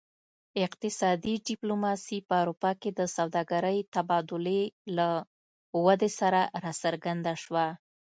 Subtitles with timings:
[0.65, 4.61] اقتصادي ډیپلوماسي په اروپا کې د سوداګرۍ تبادلې
[4.97, 5.07] له
[5.85, 7.65] ودې سره راڅرګنده شوه